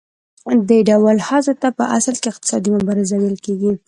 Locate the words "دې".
0.69-0.79